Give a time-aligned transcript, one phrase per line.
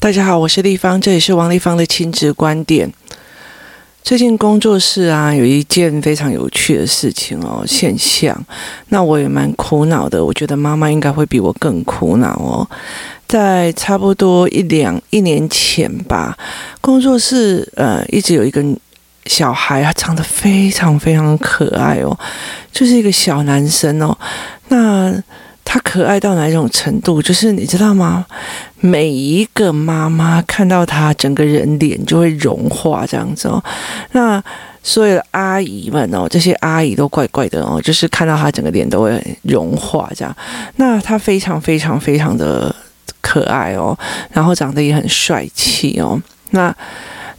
[0.00, 2.88] 大家好，我是立方，这里是王立方的亲子观点。
[4.04, 8.40] 最近工作室啊，有一件非常有趣的事情哦，现象，
[8.90, 10.24] 那我也蛮苦恼的。
[10.24, 12.64] 我觉得妈妈应该会比我更苦恼哦。
[13.26, 16.38] 在差不多一两一年前吧，
[16.80, 18.64] 工作室呃一直有一个
[19.26, 22.16] 小孩，啊长得非常非常可爱哦，
[22.70, 24.16] 就是一个小男生哦。
[24.68, 25.12] 那
[25.70, 27.20] 他可爱到哪一种程度？
[27.20, 28.24] 就是你知道吗？
[28.80, 33.62] 每一个妈妈看到他，整个人脸就会融化这样子哦。
[34.12, 34.42] 那
[34.82, 40.34] 所有的阿姨们哦，这些阿姨都怪怪的哦，就是看到他整个脸都会融化这样。
[40.76, 42.74] 那他非常非常非常的
[43.20, 43.94] 可爱哦，
[44.32, 46.18] 然后长得也很帅气哦。
[46.52, 46.74] 那。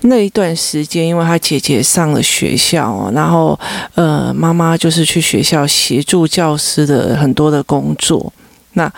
[0.02, 3.60] 那一段时间，因为他姐姐上了学校，然后
[3.96, 8.32] 呃，妈妈就是去学校协助教师的很多的工作。
[8.74, 8.92] 那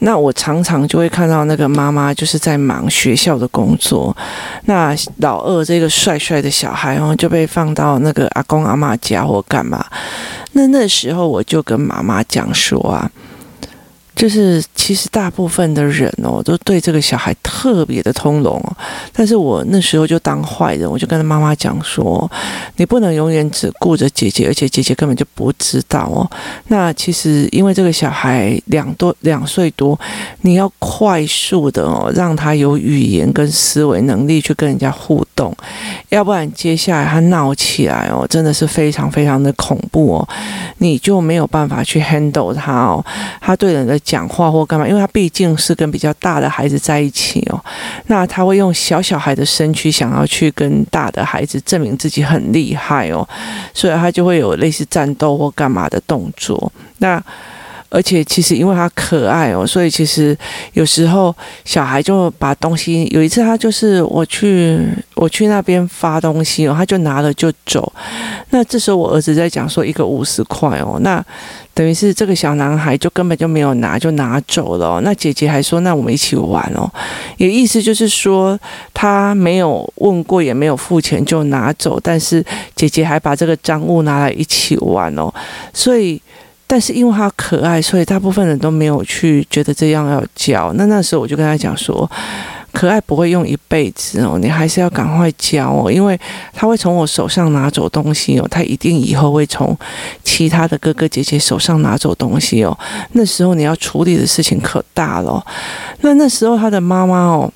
[0.00, 4.16] 那我常常就会看到那个妈妈就是在忙学校的工作。
[4.64, 9.84] 那老二这个帅帅的小孩哦，就被放到那个阿公阿妈家或干嘛。
[10.52, 13.10] 那那时候我就跟妈妈讲说啊。
[14.18, 18.76] 就是其实大部分的人哦，都对这个小孩特别的通融哦。
[19.12, 22.28] 但是我那时候就当坏人，我就跟他妈妈讲说，
[22.78, 26.28] 你不能永远只顾着姐姐，而且姐姐根本就不知道哦。
[26.66, 29.96] 那其实因为这个小孩两多两岁多，
[30.40, 35.56] 你要快速的哦，让他有语言跟思维能力去跟人家互动，
[36.08, 40.28] 要不然接下来他闹起来哦，真的是非常非常的恐怖哦，
[40.78, 43.04] 你就没有办法去 handle 他哦，
[43.40, 43.96] 他对人的。
[44.08, 47.62] 讲话或干嘛，因为他毕竟是跟比较大的孩子在一起哦，
[48.06, 53.28] 那他会用小小孩的身躯想要去跟大的孩子证明自己很厉害哦，
[53.74, 56.72] 所以他就会有类似战斗或干嘛的动作。
[57.00, 57.22] 那
[57.90, 60.36] 而且其实因为他可爱哦，所以其实
[60.74, 64.78] 有时候小孩就把东西，有一次他就是我去
[65.14, 67.90] 我去那边发东西哦，他就拿了就走。
[68.50, 71.24] 那这时候我儿子在讲说一个五十块哦，那
[71.72, 75.00] 等于是这个小男孩就根本就没有拿就拿走了。
[75.02, 76.90] 那姐姐还说那我们一起玩哦，
[77.38, 78.58] 也意思就是说
[78.92, 82.44] 他没有问过也没有付钱就拿走，但是
[82.74, 85.32] 姐姐还把这个赃物拿来一起玩哦，
[85.72, 86.20] 所以。
[86.70, 90.70] 但是因为他可爱，所以大部分人都没有去觉得这样要教。
[90.74, 92.08] 那那时候我就跟他讲说，
[92.72, 96.20] 可爱不会用一辈子哦，你还是要赶快教哦，因为
[96.52, 99.74] 他会从我手上拿走东西哦，他一定以后会从
[100.22, 102.78] 其他的哥哥姐姐手上拿走东西哦。
[103.12, 105.42] 那时候你要处理的事情可大了。
[106.02, 107.50] 那那时候他的妈妈哦。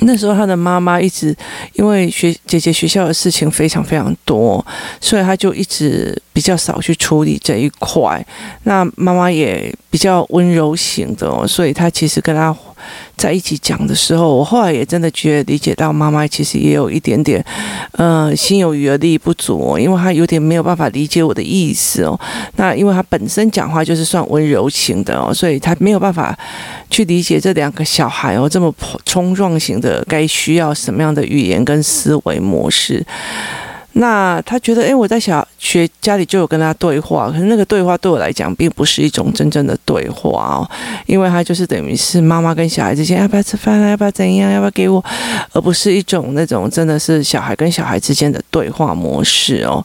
[0.00, 1.34] 那时候他的妈妈一直
[1.74, 4.64] 因为学姐姐学校的事情非常非常多，
[5.00, 8.24] 所以他就一直比较少去处理这一块。
[8.64, 12.54] 那妈妈也比较温柔型的哦，所以他其实跟他。
[13.16, 17.42] 在一起讲的时候，我后来也真的觉得理解到妈妈其实也有一点点，
[17.92, 22.18] 呃，心有余而力不足哦，因为她有点没有办法理解我的意思哦。
[22.56, 26.36] 那因为她本身讲话就是算温柔型的哦，所以她没有办法
[26.90, 28.74] 去理解这两个小孩哦这么
[29.06, 33.04] 冲撞型的该需要什么样的语言跟思维模式。
[33.96, 40.68] 那他觉得，哎，我在小学家里就有跟他对话，可是那个对话对我来讲，并不是一种真正的对话哦，
[41.06, 45.04] 因为他就是等于是妈妈跟小孩之间要不要吃饭啊，要不要怎样，要不要给我，
[45.52, 49.84] 而不是一种那种真的是小孩跟小孩之间的对话模式哦。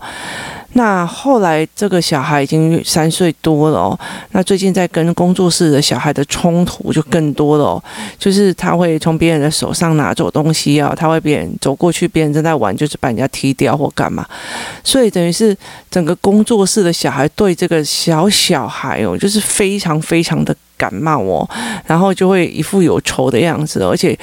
[0.74, 4.00] 那后来这个小孩已经三岁多了哦，
[4.31, 7.84] 那最近在跟工作室的小孩的冲突就更多了哦，
[8.18, 14.25] 就是他会从别人的手上拿走东西啊，他会别人走过去，别人正在玩，就是把人家踢掉或干嘛，
[14.84, 15.57] 所以等于是
[15.90, 21.47] 整个工作室的小孩对这个小小孩哦，就是非常非常的感冒哦，
[21.85, 24.17] 然后就会一副有仇的样子，而且。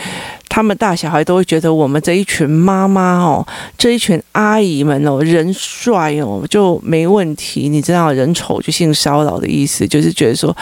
[0.49, 3.47] 他们大小孩都会觉得我们这一群妈妈哦，
[3.77, 7.69] 这一群阿姨们哦，人帅哦就没问题。
[7.69, 10.57] 你知道人丑就性骚扰的意思，就是觉得说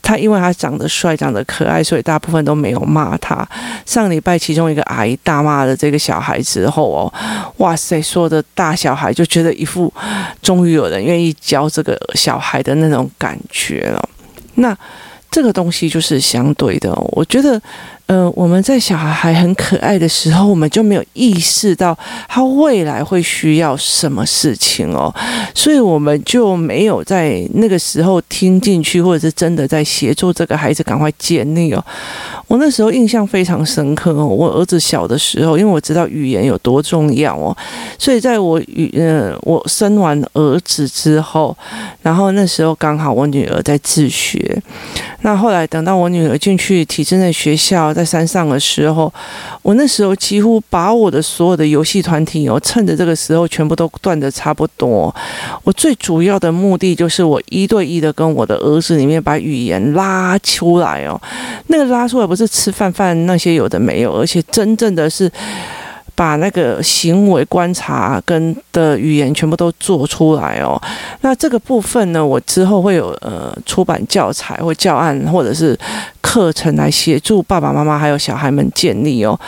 [0.00, 3.44] 他因为他长得帅、长得可爱，所以大部分都没有骂他。
[3.84, 7.12] 上礼拜其中一个阿姨大骂了这个小孩之后哦，
[7.56, 9.92] 哇塞，说的大小孩就觉得一副
[10.40, 14.08] 终于有人愿意教这个小孩的那种感觉了。
[14.54, 14.76] 那
[15.30, 17.60] 这个东西就是相对的，我觉得。
[18.10, 21.96] 呃，我们在小孩还很可爱的时候，我们就没有意识到
[22.26, 25.14] 他未来会需要什么事情哦，
[25.54, 31.84] 所以我们就没有在那个时候听进去，或者是真的在协助这个孩子赶快建立哦。
[32.48, 34.26] 我那时候印象非常深刻哦。
[34.26, 37.56] 我儿子小的时候，因为我知道语言有多重要哦，
[37.96, 41.56] 所以在我与呃我生完儿子之后，
[42.02, 44.60] 然后那时候刚好我女儿在自学。
[45.22, 49.12] 那后来等到我女儿进去体制内学校，在山上的时候，
[49.60, 55.14] 我那时候几乎把我的所有的游戏团体哦，趁着这个时候全部都断的差不多。
[55.62, 61.20] 我最主要的目的就是我一对一的跟我的儿子里面把语言拉出来哦，
[61.66, 65.30] 那个拉出来不是吃饭饭那些有的没有，而且真正的是。
[66.20, 70.78] 把那个行为观察跟的语言全部都做出来哦。
[71.22, 75.74] 那这个部分呢，我之后会有呃出版教材或教案或者是
[76.20, 79.40] 课程来协助爸爸妈妈还有小孩们建立哦。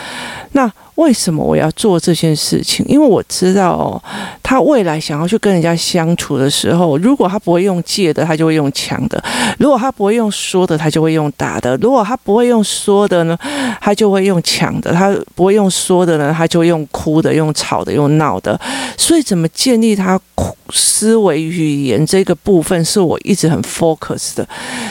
[0.52, 0.72] 那。
[0.96, 2.84] 为什么我要做这件事情？
[2.86, 4.02] 因为我知道哦，
[4.42, 9.18] 他未来想要去跟人家相处的时候，如果他不会用借的，他就会用抢的；
[9.58, 13.36] 如果他不会用说的，他就会用打的；如果他不会用说的呢，
[13.80, 18.60] 他就会用抢的；他不会用说的呢，他就用哭的、用吵的、用闹的。
[18.98, 20.20] 所以，怎么建立他
[20.70, 24.46] 思维语言这个部分，是我一直很 focus 的。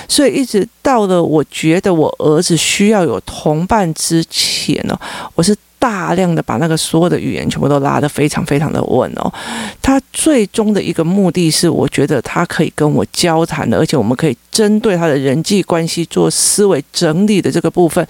[0.08, 5.00] 所以，一直到了我觉得我儿子需要有同伴之前呢，
[5.36, 5.56] 我是。
[5.82, 9.34] 大量的把那个所有的语言全部都拉得非常非常的稳哦，
[9.82, 18.08] 他最终的一个目的是，我觉得他可以跟我交谈的，而且我们可以针对他的人际关系做思维整理的这个部分，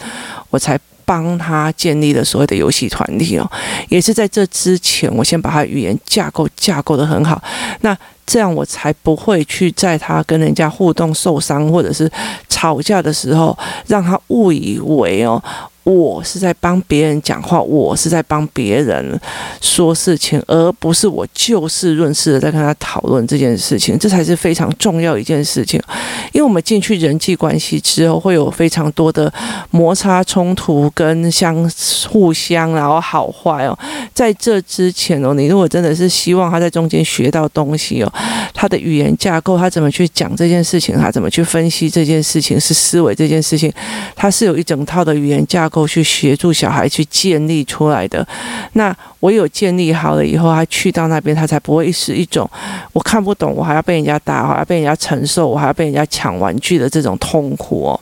[0.49, 3.49] 我才帮他建立了所谓的游戏团体哦。
[3.87, 7.41] 也是在这之前，我先把他语言架构架构得很好，
[7.79, 12.11] 那这样我才不会去在他跟人家互动受伤或者是
[12.49, 13.57] 吵架的时候，
[13.87, 15.41] 让他误以为哦。
[15.83, 19.19] 我是在帮别人讲话，我是在帮别人
[19.59, 25.81] 说事情，而不是我就事论事的在跟他讨论这件事情，这才是非常重要一件事情。
[26.33, 29.31] 因为我们进去人际关系之后，会有非常多的
[29.71, 31.69] 摩擦冲突跟相
[32.09, 33.77] 互相，然后好坏哦。
[34.13, 38.13] 在这之前哦，你如果真的是希望他在中间学到东西哦，
[38.61, 43.73] 他的语言架构，他怎么去讲这件事情，他怎么去分析这件事情，是思维这件事情，
[44.15, 45.81] 他是有一整套的语言架构。
[45.87, 48.25] 去协助小孩去建立出来的，
[48.73, 52.47] 那我有建立好了以后，他去到那边，他才不会是一种
[52.93, 57.99] 我看不懂，我还要被人家打，还要被人家承受，我还要被人家抢玩具的这种痛苦哦。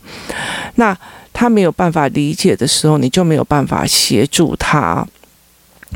[0.76, 0.96] 那
[1.32, 5.08] 他没有办法理解的时候，你就没有办法协助他。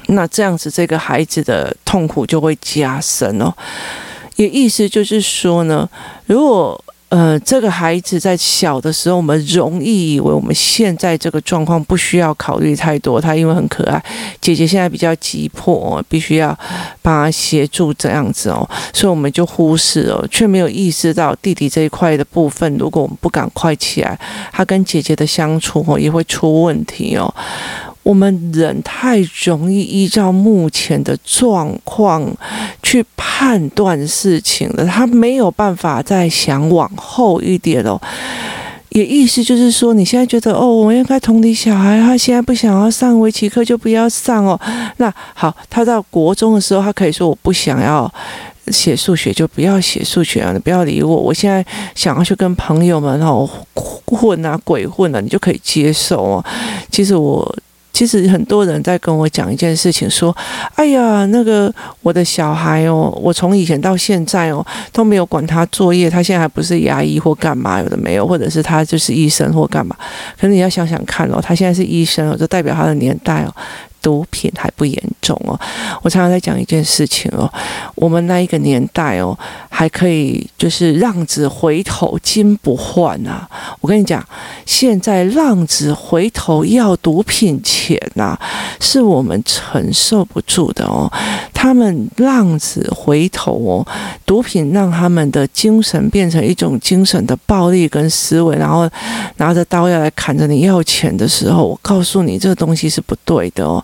[0.07, 3.53] 那这样子，这个孩子的痛苦就会加深哦。
[4.35, 5.89] 也意思就是说呢，
[6.25, 13.21] 如果呃，这个孩子在小的时候，我们容易以为我们现在这个状况不需要考虑太多。
[13.21, 14.03] 他因为很可爱，
[14.41, 16.57] 姐姐现在比较急迫，必须要
[17.03, 22.75] 帮他协助这样子哦，所以我们就忽视了，却没有意识到弟弟这一块的部分。
[22.79, 24.19] 如果我们不赶快起来，
[24.51, 27.31] 他跟姐姐的相处哦，也会出问题哦。
[28.03, 32.29] 我们人太容易依照目前的状况
[32.83, 37.99] 去判断事情了，他没有办法再想往后一点哦。
[38.89, 44.59] 也意思就是说，你现在觉得哦，我应该同理小孩，他现在不想要上围棋课，就不要上哦。
[44.97, 48.13] 那好，他到国中的时候，他可以说我不想要
[48.67, 51.15] 写数学，就不要写数学啊，你不要理我。
[51.15, 51.65] 我现在
[51.95, 53.49] 想要去跟朋友们哦
[54.05, 56.45] 混啊鬼混啊，你就可以接受哦。
[56.91, 57.55] 其实我。
[57.93, 60.35] 其实很多人在跟我讲一件事情，说
[60.75, 69.95] ：“哎呀，那个我的小孩哦，我从以前到现在哦都没有管他作业，他现在还不是牙医或干嘛，有的没有，或者是他就是医生或干嘛。
[70.41, 73.55] 可是你要想想看哦，他现在是医生哦，就代表他的年代哦。”
[74.03, 75.59] 毒品还不严重哦，
[76.03, 77.51] 我常常在讲一件事情哦，
[77.95, 79.35] 我们那一个年代哦，
[79.69, 83.49] 还可以就是浪子回头金不换啊。
[83.79, 84.23] 我跟你讲，
[84.65, 88.37] 现在浪子回头要毒品钱呐，
[88.81, 91.09] 是我们承受不住的哦。
[91.63, 93.87] 他们浪子回头哦，
[94.25, 98.89] 毒品让他们的精神变成一种精神的暴力跟思维，然后
[99.37, 103.81] 拿着刀要来砍着你要钱的时候，我告诉你，这个东西是不对的哦。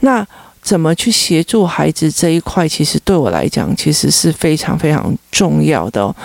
[0.00, 0.26] 那
[0.62, 2.66] 怎么去协助孩子这一块？
[2.66, 6.16] 其实对我来讲，其实是非常非常重要的哦。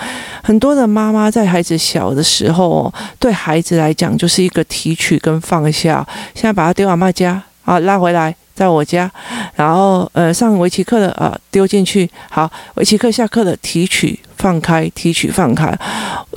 [0.41, 6.07] 很多的妈妈在孩子小的时候，对孩子来讲就是一个提取跟放下。
[6.33, 9.11] 现在把他丢阿妈家啊，拉回来在我家，
[9.55, 15.77] 然后呃上围棋课的啊丢进去，好，围棋课下课的提取放开，提取放开。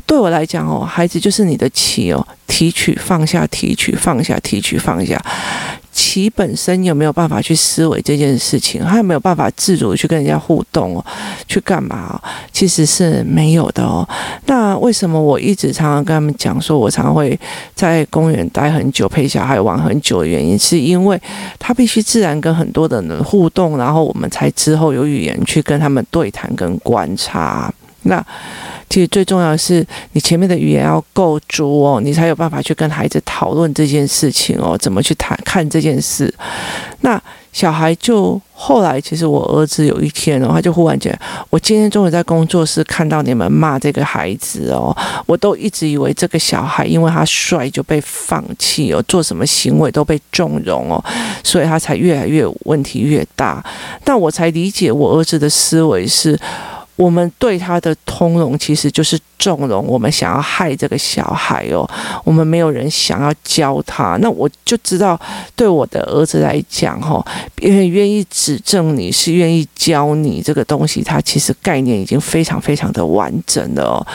[0.07, 5.23] 对我来讲哦，孩子就是你的棋哦，提取放下，提取放下，提取放下。
[6.01, 8.81] 其本身有没有办法去思维这件事情？
[8.85, 11.05] 他有没有办法自主去跟人家互动哦？
[11.49, 12.23] 去干嘛哦？
[12.53, 14.09] 其实是没有的哦。
[14.47, 17.37] 那为什么我一直常常跟他们讲说，我常常会
[17.75, 21.21] 在公园待很久，陪小孩玩很久的原因，是因为
[21.59, 27.75] 他必须自然跟很多的人互动，然后我们才之后有语言去跟他们对谈跟观察。
[28.03, 28.25] 那
[28.89, 36.33] 其实最重要的是，你前面的语言要够足哦，你才有办法去跟孩子讨论这件事情哦，怎么去谈看这件事。
[37.01, 37.21] 那
[37.53, 41.17] 小孩就后来，其实我儿子有一天哦，他就忽然间，
[41.51, 51.05] 我今天终于在工作室看到你们骂这个孩子哦，我都一直以为这个小孩因为他帅就被放弃哦，做什么行为都被纵容哦，
[51.43, 53.63] 所以他才越来越问题越大。
[54.03, 56.39] 但我才理解我儿子的思维是。
[56.99, 59.87] 我们对他的通融，其实就是纵容。
[59.87, 61.89] 我们想要害这个小孩哦，
[62.25, 64.19] 我们没有人想要教他。
[64.21, 65.19] 那我就知道，
[65.55, 67.25] 对我的儿子来讲，哈，
[67.55, 74.07] 别人愿意指正你是愿意教你这个东西，他其实概念已经非常非常的完整了哦。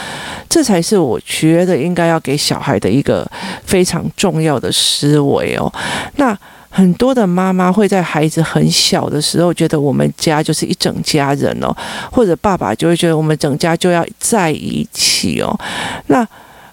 [0.49, 3.25] 这才是我觉得应该要给小孩的一个
[3.65, 5.71] 非常重要的思维哦。
[6.17, 6.37] 那。
[6.75, 11.71] 很多的妈妈会在孩子很小的时候觉得我们家就是一整家人哦，
[12.11, 15.55] 或者爸爸就会觉得我们整家就要在一起哦。
[16.07, 16.27] 那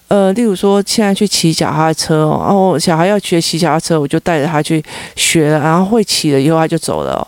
[0.07, 4.83] 呃，例如说现在去骑脚踏车哦，然后小孩要学骑脚踏车，我就带着他去
[5.15, 7.25] 学了，然后会骑了以后他就走了。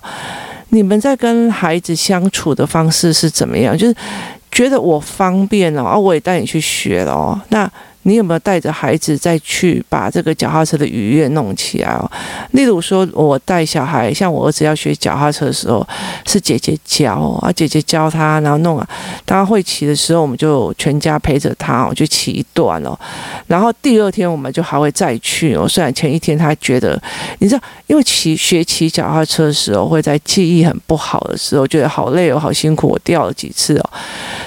[0.70, 3.78] 你们在跟孩子相处的方式是怎么样？
[3.78, 3.96] 就是
[4.52, 7.40] 觉得我方便哦，啊，我也带你去学了哦。
[7.50, 7.72] 那
[8.04, 12.10] 你有没有带着孩子再去把这个脚踏车的愉悦弄起来哦？
[12.52, 15.86] 例如说，我带小孩，像我儿子要学脚踏车的时候，
[16.26, 18.88] 是姐姐教啊，姐姐教他，然后弄啊。
[19.26, 22.98] 他会骑的时候，我们就全家陪着他，我就骑一段哦。
[23.48, 25.68] 然后第二天我们就还会再去哦。
[25.68, 27.02] 虽然前一天他觉得，
[27.40, 33.90] 你知道，因为骑学骑脚踏车的时候，会在记忆很不好的时候，觉得好累哦，好辛苦，我掉了几次哦。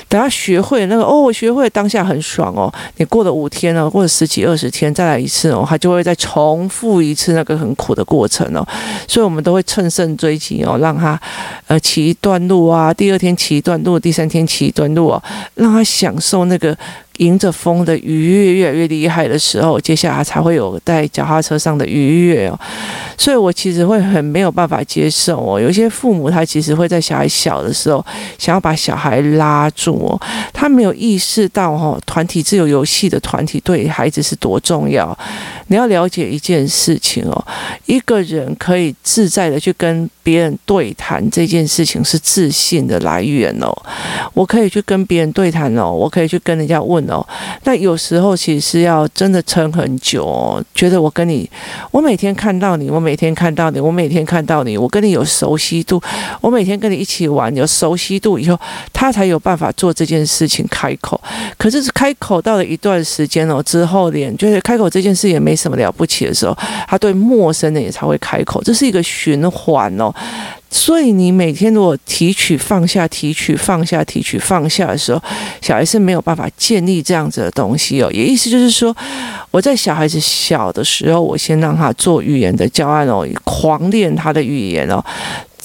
[0.09, 2.73] 等他学会那个哦，我学会当下很爽哦。
[2.99, 3.47] 你过了五。
[3.49, 8.67] 天呢，或者十几二十天再来一次哦，他就会再重复一次那个很苦的过程哦，
[9.09, 11.19] 所以我们都会乘胜追击哦，让他
[11.69, 15.23] 呃骑一段路啊，第二天骑一段路，第三天骑一段路哦，
[15.55, 16.77] 让他享受那个。
[17.19, 22.59] 迎着风的愉悦越来越厉害的时候，接下来才会有在脚踏车上的愉悦哦。
[23.17, 25.59] 所以我其实会很没有办法接受哦。
[25.59, 28.05] 有些父母他其实会在小孩小的时候
[28.37, 30.21] 想要把小孩拉住哦，
[30.53, 35.17] 他没有意识到哦，团体自由游戏的团体对孩子是多重要。
[35.69, 37.47] 你要了解一件事情哦，
[37.87, 43.73] 一个人可以自在的去跟别人对谈，这件事情是自信的来源哦。
[44.35, 47.06] 我可以去跟别人对谈哦，我可以去跟人家问。
[47.09, 47.27] 哦，
[47.65, 50.63] 那有时候其实要真的撑很久哦。
[50.75, 51.49] 觉得我跟你，
[51.91, 56.01] 我每天看到你，我每天看到你，我每天看到你，我跟你有熟悉度，
[56.41, 58.59] 我每天跟你一起玩，有熟悉度以后，
[58.93, 61.21] 他才有办法做这件事情开口。
[61.57, 70.13] 可是开口到了一段时间哦之后，连就是开口这件事也没什么了不起的时候，他对陌生人也才会开口，这是一个循环哦。
[70.69, 75.23] 所以你每天如果提取放下，提取放下，提取放下的时候，
[75.63, 78.11] 小孩是没有办法建立这样子的东西哦。
[78.13, 78.95] 也意思就是说，
[79.51, 85.03] 我在小孩子小的时候，我先让他做语言的教案哦，狂练他的语言哦。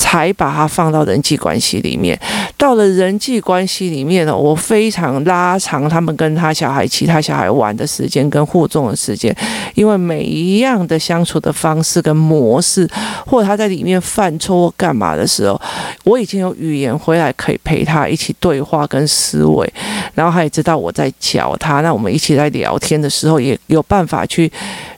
[0.01, 2.19] 才把它放到人际关系里面。
[2.57, 9.35] 到了人际关系里面呢，我非常拉长他们跟他小孩、其他小孩玩的时间跟互动的时间，
[9.75, 12.89] 因为每一样的相处的方式跟模式，
[13.27, 15.59] 或者他在里面犯错或干嘛的时候，
[16.03, 19.71] 我已经有语言回来可以陪他一起对话跟思维，
[20.15, 21.81] 然后他也知道我在教他。
[21.81, 24.51] 那我们一起在聊天的时候，也有办法去。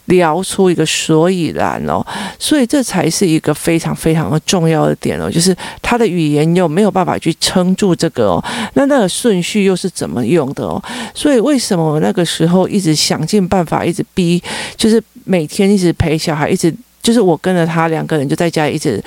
[0.06, 2.06] 聊出一个所以然哦，
[2.38, 8.44] 所以这才是一个非常非常的重要的点哦，就是他的语言又没有办法去撑住这个哦，
[8.74, 10.82] 那那个顺序又是怎么用的哦？
[11.14, 14.42] 所以为什么我那个时候一直想尽办法，一直逼，
[14.76, 16.74] 就是每天一直陪小孩，一直。
[17.04, 19.04] 就是我跟着他两个人就在家一直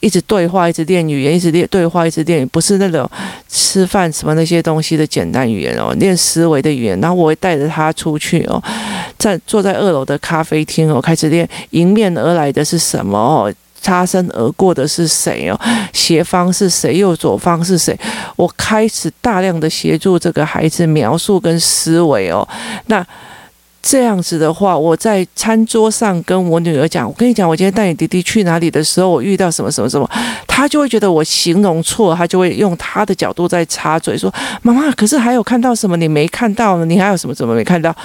[0.00, 3.10] 一直对话，一直练语言，一直练对话，一直练，不是那种
[3.48, 7.00] 吃饭什么那些东西的简单语言哦，练思维的语言。
[7.00, 8.62] 然后我会带着他出去哦，
[9.16, 13.50] 在坐在二楼的咖啡厅哦，开始练迎面而来的是什么哦，
[13.80, 15.58] 擦身而过的是谁哦，
[15.94, 17.98] 斜方是谁，右左方是谁？
[18.36, 22.46] 我开始大量的协助这个孩子描述跟思维哦，
[22.88, 23.02] 那。
[23.90, 30.06] 这样子的话，我在餐桌上跟我女儿讲，我跟你讲，我今天带你弟弟去哪里的时候，我遇到什么什么什么，
[30.46, 34.30] 她就会觉得我形容错，她就会用她的角度在插嘴说
[34.60, 36.84] ：“妈妈，可是还有看到什么你没看到呢？
[36.84, 37.96] 你还有什么怎么没看到？”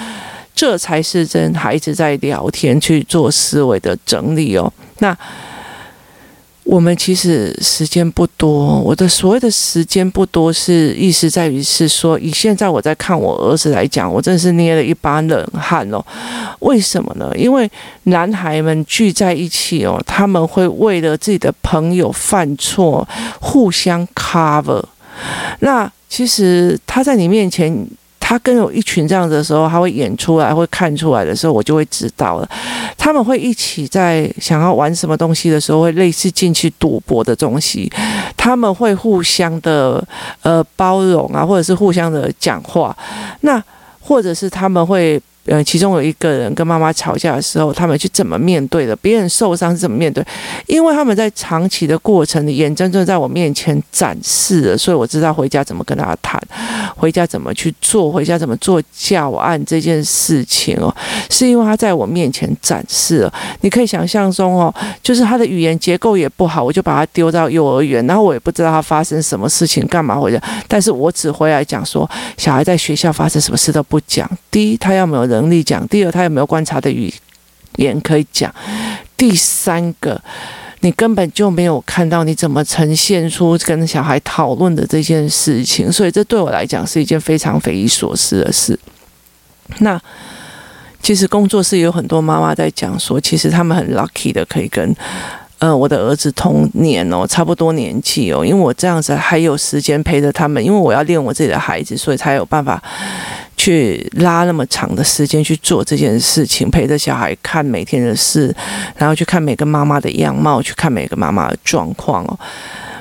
[0.56, 4.72] 这才是真孩子在聊天去做思维的整理哦。
[5.00, 5.14] 那。
[6.64, 16.04] 我们其实时间不多，我的所谓的时间不多，是意思在于是说，以现在我在看我儿子来讲，我真是捏了一把冷汗哦。
[16.60, 17.32] 为什么呢？
[17.38, 17.70] 因为
[18.04, 23.08] 男孩们聚在一起哦，他们会为了自己的朋友犯错，
[23.42, 24.84] 互相 cover。
[25.60, 27.88] 那其实他在你面前。
[28.34, 32.50] 他跟有一群这样子的时候，他会演出来，会看出来的时候，我就会知道了。
[32.98, 37.88] 他们会一起在想要玩什么东西的时候，会类似进去赌博的东西。
[38.36, 40.04] 他们会互相的
[40.42, 42.98] 呃包容啊，或者是互相的讲话，
[43.42, 43.64] 那
[44.00, 45.22] 或者是他们会。
[45.46, 48.96] 呃，其中有一个人跟妈妈吵架的时候，他们去怎么面对的？
[48.96, 50.26] 别人受伤是怎么面对？
[50.68, 56.42] 因为他们在长期的过程里，眼睁睁在我面前展示了，所以我知道回家怎么跟他谈，
[56.96, 60.94] 回家怎么去做，回家怎么做教案这件事情哦，
[61.30, 63.34] 是因为他在我面前展示了。
[63.62, 70.42] 你可以想象中哦，就是他的语言结构也不好，我就把他丢到幼儿园，然后我也不知道他发生什么事情，干嘛回家？
[70.70, 74.30] 但是我只回来讲说，小孩在学校发生什么事都不讲。
[74.50, 77.14] 第一，他要没有能力讲；第二，他有没有观察的语
[77.78, 78.50] 言可以讲；
[79.18, 80.22] 第三个，
[80.82, 88.78] 你根本就没有看到你怎么呈现出跟小孩讨论的这件事情，所以这对我来讲是一件非常匪夷所思的事。
[89.80, 90.00] 那
[91.02, 94.96] 其实工作室也有很多妈妈在讲说，其实他们很 lucky 的可以跟。
[95.60, 102.84] 呃，我的儿子同年哦，差不多年纪哦，因为我这样子还有时间陪着他们，因为我要练我自己的孩子，所以才有办法
[103.64, 108.54] 去拉那么长的时间去做这件事情，陪着小孩看每天的事，
[108.98, 112.38] 然后去看每个妈妈的样貌，去看每个妈妈的状况哦。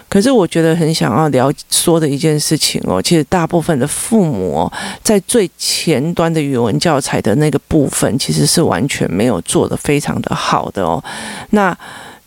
[0.09, 4.71] 可是我觉得很想要聊说的一件事情哦，其实大部分的父母，
[5.03, 11.03] 在最前端的语文教材的那个部分，其实是完全没有做得非常的好的哦。
[11.51, 11.77] 那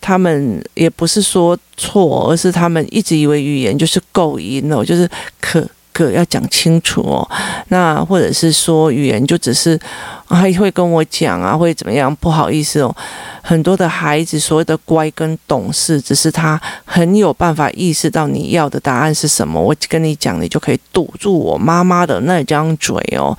[0.01, 5.65] 他们也不是说错，而是他们一直以为语言就是够音哦，就是可
[6.04, 7.28] 个要讲清楚哦。
[7.70, 9.80] 那或者是说语言就只是
[10.28, 12.16] 还会跟我讲啊，会怎么样？
[12.18, 12.96] 不好意思哦，
[13.42, 19.60] 很多的孩子所谓的乖跟懂事，只是他很有办法意识到你要的答案是什么。
[19.60, 23.38] 我跟你讲，你就可以堵住我妈妈的那张嘴哦。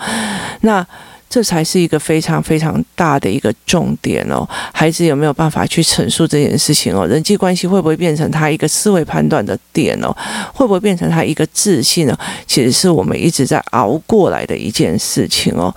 [0.62, 0.84] 那。
[1.28, 7.06] 这才是一个非常非常大的一个重点哦，孩子有没有办法去陈述这件事情哦？
[7.06, 10.16] 人际关系会不会变成他一个思维判断的点哦？
[10.54, 12.16] 会不会变成他一个自信呢？
[12.46, 15.74] 其实是我们一直在熬过来的一件事情哦。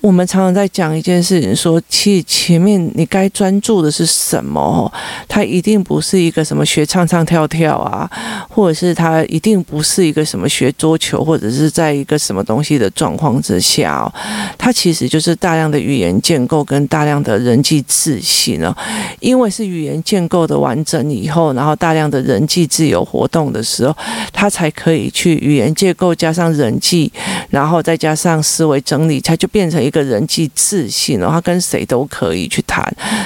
[0.00, 4.58] 我们常常在讲一件事情，说其实前面你该专注的是什么？
[4.58, 4.90] 哦，
[5.28, 8.10] 他一定不是一个什么学唱唱跳跳啊，
[8.48, 14.10] 或者是他一定不是一个什么学桌球，或者是在一个什么东西的状况之下哦，
[14.56, 18.74] 他其实就是大量的语言建构跟大量的人际自信哦，
[19.20, 23.94] 因为是语言建构的完整以后，然后大量的人际自由活动的时候，
[24.32, 27.12] 他才可以去语言建构加上人际，
[27.50, 29.89] 然后再加上思维整理，他就变成一。
[29.90, 32.80] 一个人际自信，然后他跟谁都可以去谈，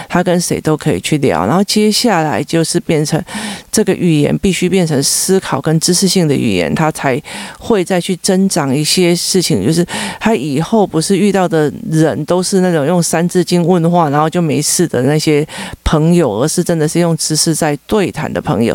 [0.09, 3.23] 他跟谁都可以去聊，然后接下来就是变成
[3.71, 7.21] 这个语言必须变成思考跟知识性的语言，他才
[7.59, 9.87] 会再去增长一些事情，就是
[10.19, 15.47] 他以后不是遇到的人都是那种用三字经问话，然后就没事的那些
[15.85, 18.75] 朋友，而是真的是用知识在对谈的朋友，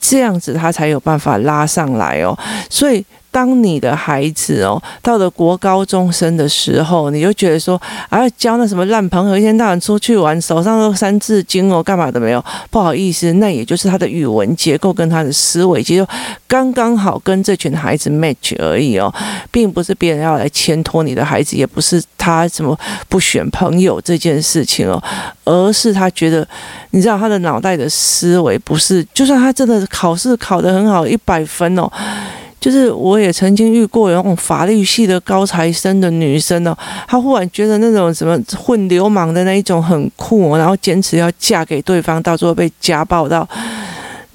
[0.00, 2.36] 这样子他才有办法拉上来哦，
[2.68, 3.04] 所以。
[3.30, 12.44] 当你的孩子哦，到了国高中生的时候，你就觉得说，啊，交那什么烂朋友，一天到晚出去玩，手上都三字经哦，干嘛都没有。
[12.70, 16.10] 不好意思，那也就是他的语文结构跟他的思维结构
[16.46, 19.12] 刚刚好跟这群孩子 match 而已哦，
[19.50, 25.02] 并不是别人要来牵拖你的孩子，也不是他什么不选朋友这件事情哦，
[25.44, 26.46] 而是他觉得，
[26.90, 31.90] 你知道他的脑袋的思维不是，就算他真的考试考得很好，一百分哦。
[32.60, 43.48] 就是我也曾经遇过有那种法律系的高材生的女生哦，她忽然觉得那种什么混流氓的那一种很酷，然后坚持要嫁给对方，到最后被家暴到。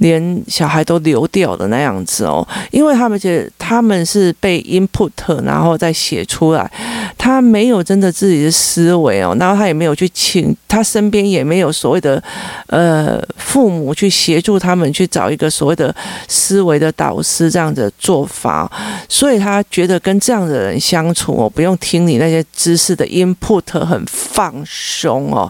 [0.03, 5.09] 连小孩都流掉的那样子哦，因为他们觉得他们是被 input，
[5.45, 6.69] 然后再写出来，
[7.17, 12.21] 他没有真的自己的思维哦，然后他也没有去请，他身边也没有所谓的
[12.67, 15.95] 呃父母去协助他们去找一个所谓的
[16.27, 18.69] 思维的导师这样子的做法，
[19.07, 25.49] 所以他觉得跟这样的人相处哦，不用听你那些知识的 input，很放松哦，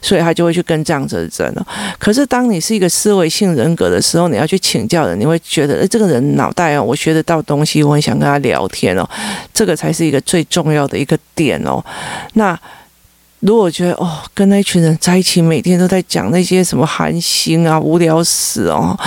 [0.00, 1.64] 所以他就会去跟这样子的人哦。
[2.00, 3.91] 可是当你是一个思维性人格。
[3.92, 9.08] 的时候，你要去请教人，你会觉得，诶，这个人脑袋哦，我学得到东西，我很想跟他聊天哦，
[9.52, 11.84] 这个才是一个最重要的一个点哦。
[12.34, 12.58] 那
[13.40, 18.98] 如果觉得哦，跟那群人在一起，每天都在讲那些什么寒心啊，无聊死哦，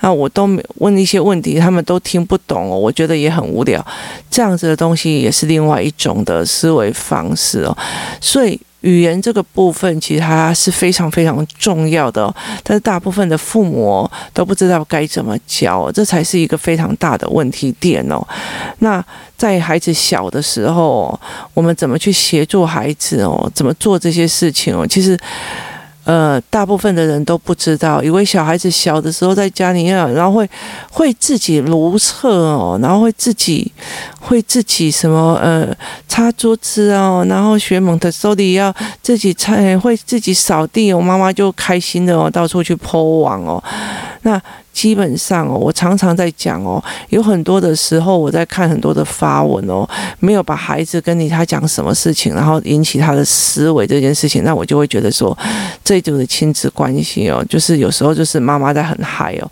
[0.00, 3.84] 那我都没问一些问题，他们都听不懂哦，我觉得也很无聊。
[4.30, 7.76] 这样子的东西也是另外一种的思维方式哦，
[8.20, 8.60] 所以。
[8.82, 18.22] 语言这个部分其实它是非常非常重要的，但是大部分的父母都不知道该怎么教，这才是一个非常大的问题点哦。
[18.78, 19.04] 那
[19.36, 21.18] 在孩子小的时候，
[21.54, 23.50] 我们怎么去协助孩子哦？
[23.54, 24.86] 怎么做这些事情哦？
[24.86, 25.18] 其实。
[26.04, 30.48] 呃，大部分的人都不知道，以为小孩子小的时候在家里要，然后会
[30.90, 33.70] 会自己如厕哦，然后会自己
[34.20, 35.68] 会自己什么呃
[36.08, 43.62] 擦桌子哦，然后学蒙特梭利要自己擦，会自己扫地我，妈妈就开心的哦，到处去铺网哦，
[44.22, 44.40] 那。
[44.72, 55.36] 基本上哦，我常常在讲哦，有很多的时候我在看很多的发文哦，没有把孩子跟你他讲什么事情，然后引起他的思维这件事情，那我就会觉得说，
[55.84, 59.50] 这种的亲子关系哦，就是有时候就是妈妈在很嗨哦，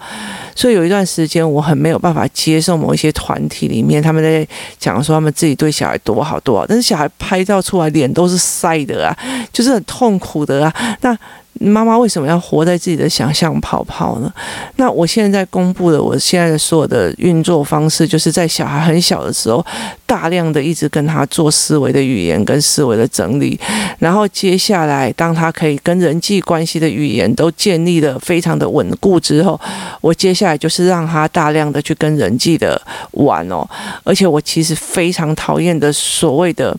[0.57, 4.47] 所以有一段时间我很没有办法接受某一些团体里面他们在
[4.79, 9.17] 讲说他们自己对小孩多好多好，但是小孩拍照出来脸都是晒的啊，
[9.53, 11.17] 就是很痛苦的啊，那。
[11.63, 14.33] 妈妈为什么要活在自己的想象泡泡呢？
[14.77, 19.65] 那我现在公布的，我现在的所有的运作方式，就是在小孩很小的时候，
[20.07, 23.61] 大量的一直跟他做思维的语言跟思维的整理，
[23.99, 29.61] 然后接下来当他可以跟人际关系的语言都建立得非常的稳固之后，
[30.01, 33.69] 我接下来就是让他大量的去跟人际的玩哦，
[34.03, 36.75] 而且我其实非常讨厌的所谓的。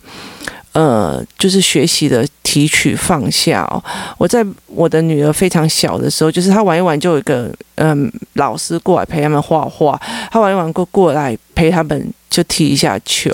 [0.74, 3.84] 呃，就是学习的提取放下哦。
[4.18, 10.00] 我在我的女儿非常小的时候，就是她玩一玩，就有一个嗯、老师过来陪他们画画，
[10.32, 12.14] 她玩一玩过过来陪他们。
[12.32, 13.30] 就踢一下球，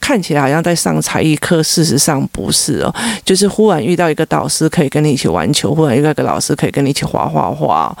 [0.00, 2.92] 看起来好像在上才艺课，事实上不是哦。
[3.24, 7.96] 就是忽然遇到一个导师可以跟你一起玩球，忽然遇到一个老师可以跟你一起画画画，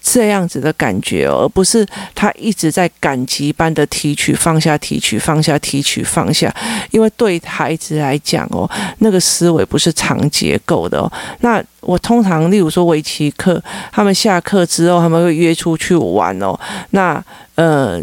[0.00, 6.52] 这样子的感觉哦，而不是他一直在赶集般的提取放下，提取放下，提取放下。
[6.90, 8.68] 因为对孩子来讲哦，
[9.00, 11.12] 那个思维不是长结构的哦。
[11.40, 16.58] 那我通常例如说围棋课，他们下课之后他们会约出去玩哦。
[16.92, 17.22] 那
[17.56, 18.00] 呃。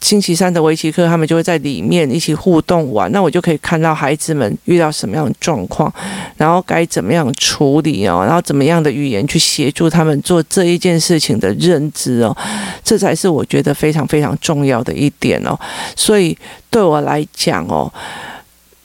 [0.00, 5.92] 星期三的围棋课，他们就会在里面一起互动玩，那我就可以看到孩子们遇到什么样的状况，
[6.36, 12.36] 然后该怎么样处理哦，然后怎么样的语言去协助他们做这一件事情的认知哦，
[12.84, 15.58] 这才是我觉得非常非常重要的一点哦。
[15.96, 16.36] 所以
[16.70, 17.92] 对我来讲哦，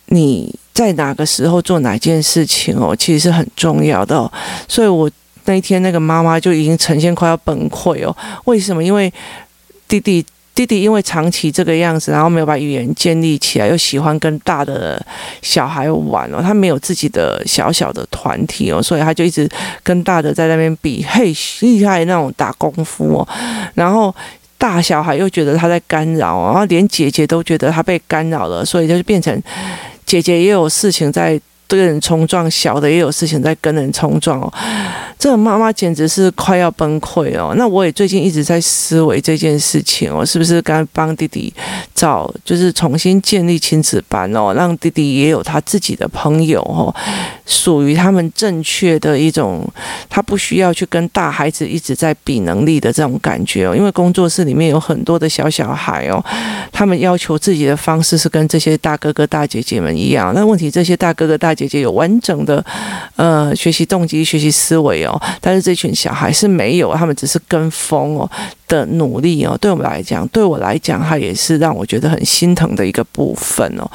[0.08, 4.32] 你在哪个时候做哪件事情哦，其实是很重要的哦。
[4.67, 5.12] 所以我
[5.45, 8.15] 那一天那个妈妈就已经呈现快要崩溃哦。
[8.45, 8.84] 为什么？
[8.84, 9.13] 因为
[9.88, 10.26] 弟弟。
[10.54, 15.04] 弟弟因为长期这个样子，然后没有把语言建立起来，又喜欢跟大的
[15.42, 19.50] 小孩玩哦，他没有自己的小小的团体哦，所以他就一直
[19.82, 23.28] 跟大的在那边比，嘿，厉害那种打功夫哦，
[23.74, 24.14] 然后
[24.58, 29.42] 大小孩又觉得他在干扰，然后连姐姐都觉得他被干扰了，所以就变成
[30.06, 31.40] 姐姐也有事情在。
[31.78, 34.52] 跟人冲撞，小的也有事情在跟人冲撞哦。
[35.18, 37.54] 这个妈妈简直是快要崩溃哦。
[37.56, 41.54] 那我也最近一直在思维这件事情哦，是不是该帮弟弟
[41.94, 46.94] 找，就是重新建立亲子班哦，让弟弟也有他自己的朋友哦，
[47.46, 49.64] 属于他们正确的一种，
[50.10, 53.76] 他不需要去跟大孩子一直在比能力的这种感觉哦。
[53.76, 56.24] 因为工作室里面有很多的小小孩哦，
[56.72, 60.34] 他们要求自己的方式是跟这些大哥哥大姐姐们一样。
[60.34, 61.71] 那问题这些大哥哥大姐姐。
[61.71, 62.63] 姐有完整的
[63.15, 68.30] 呃学习动机、学习思维哦，但是这群小孩是没有，他们只是跟风哦
[68.67, 69.58] 的努力哦。
[69.62, 73.89] 对我们来讲，对我来讲，他也是让我觉得很心疼的一个部分哦，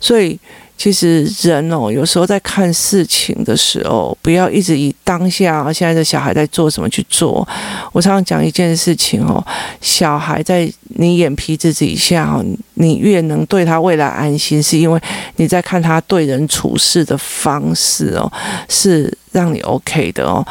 [0.00, 0.38] 所以。
[0.76, 7.46] 其实人哦，有时候在看事情的时候，不要一直以当下现在的小孩在做什么去做。
[7.92, 9.44] 我常常讲一件事情哦，
[9.80, 15.00] 小孩在你眼皮子底下哦，你越能对他未来安心，是因为
[15.36, 18.30] 你在看他对人处事的方式哦，
[18.68, 20.46] 是让你 OK 的哦。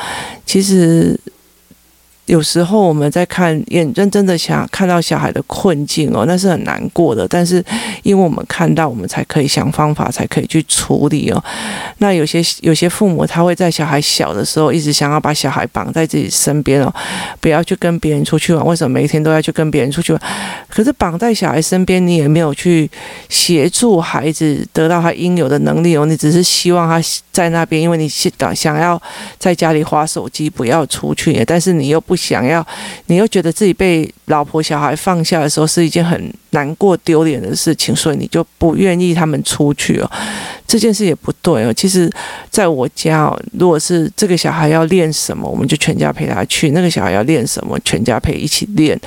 [0.46, 1.20] 其实。
[2.26, 7.28] 有时候我们在看，眼认真的想看到小孩的困境哦，那是很难过的。
[7.28, 7.64] 但是
[8.02, 11.44] 因为我们看到，我们才可以想方法，才可以去处理哦。
[12.00, 16.92] 那有些有些父母他会在小孩小的时候，一直想要把小孩绑在自己身边哦，
[17.40, 18.66] 不要去跟别人出去玩。
[18.66, 20.22] 为什么每一天都要去跟别人出去玩？
[20.68, 22.90] 可是绑在小孩身边，你也没有去
[23.30, 26.08] 协助孩子得到他应有的能力哦。
[26.08, 29.00] 你只是希望他在那边，因为你想想要
[29.38, 32.15] 在家里划手机，不要出去，但是你又不。
[32.16, 32.66] 想要，
[33.08, 40.12] 你又觉得自己被老婆小孩放下的时候是一件很难过丢脸的事情，所以你就不愿意他们出去哦。
[40.68, 41.74] 这件事也不对哦。
[41.74, 42.10] 其实，
[42.50, 49.00] 在我家哦，如果是这个小孩要练什么，我们就全家陪他去；那个小孩要练什么，全家陪一起练。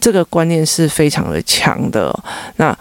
[0.00, 2.16] 这个观念是非常的强的。
[2.56, 2.76] 那。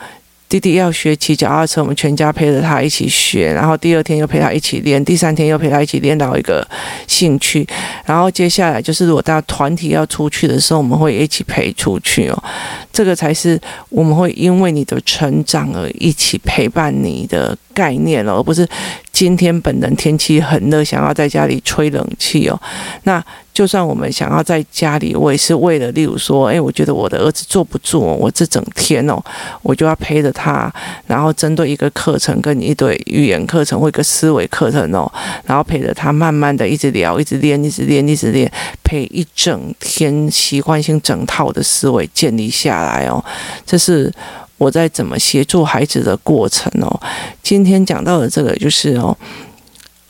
[0.52, 6.68] 弟弟要学骑脚踏车，我们全家陪着他一起学，然后第二天又陪他一起练，第三天又陪他一起练到一个
[7.08, 7.66] 兴趣，
[8.04, 12.44] 然后接下来就是如果大家团体要出去的时候，我们会一起陪出去哦，
[12.92, 18.68] 这个才是我们会因为你的成长而一起陪伴你的概念哦，而不是
[19.14, 22.62] 今天本人天气很热，想要在家里吹冷气哦，
[23.04, 23.24] 那。
[23.62, 29.24] 就算我们想要在家里，我也是为了，例如说，诶，我觉得我的儿子坐不住，我这整天哦，
[29.62, 30.74] 我就要陪着他，
[31.06, 35.08] 然后针对一个课程跟一对语言课程或一个思维课程哦，
[35.46, 38.52] 然后陪着他慢慢的一直聊，一直练，一直练，一直练，
[38.84, 43.24] 陪一整天，习惯性整套的思维建立下来哦，
[43.64, 44.12] 这是
[44.58, 47.00] 我在怎么协助孩子的过程哦。
[47.44, 49.16] 今天讲到的这个就是哦，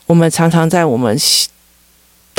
[0.06, 1.14] 我们常常在我们。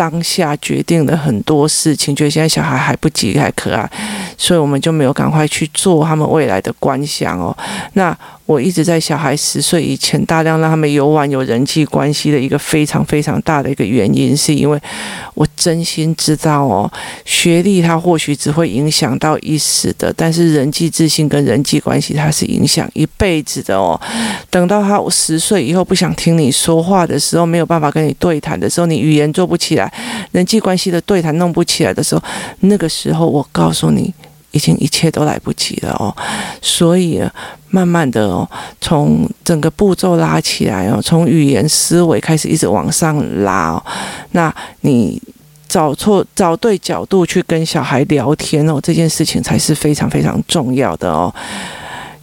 [0.09, 3.89] 当下决定了很多事情，觉得现在小孩还不急还可爱，
[4.37, 7.55] 所以我们就没有赶快去做他们未来的观想哦。
[7.93, 8.17] 那。
[8.45, 14.77] 我一直在小孩十岁以前大量让他们游玩有人际关系的一个非常非常大的一个原因，是因为
[15.33, 16.91] 我真心知道哦，
[17.25, 23.99] 学历它或许只会影响到一时的，但是人际自信跟人际关系它是影响一辈子的哦。
[24.49, 29.91] 等到他十岁以后不想听你说话的时候，没有办法跟你对谈的时候，你语言做不起来，
[30.31, 32.23] 人际关系的对谈弄不起来的时候，
[32.61, 34.13] 那个时候我告诉你。
[34.55, 36.15] 已经一切都来不及了哦，
[36.61, 37.19] 所以
[37.71, 38.47] 慢慢的哦，
[38.79, 43.83] 从整个步骤拉起来哦，从语言思维开始一直往上拉哦，
[44.33, 45.19] 那你
[45.67, 51.33] 找错找对角度去跟小孩聊天哦，这件事情才是非常非常重要的哦。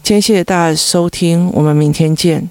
[0.02, 2.48] 今天谢谢大家收听，我们明天见。